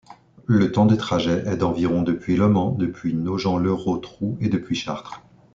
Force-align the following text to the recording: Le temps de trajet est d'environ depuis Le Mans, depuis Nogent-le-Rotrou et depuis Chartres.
Le 0.47 0.71
temps 0.71 0.87
de 0.87 0.95
trajet 0.95 1.43
est 1.45 1.57
d'environ 1.57 2.01
depuis 2.01 2.35
Le 2.35 2.47
Mans, 2.49 2.71
depuis 2.71 3.13
Nogent-le-Rotrou 3.13 4.35
et 4.41 4.49
depuis 4.49 4.73
Chartres. 4.75 5.21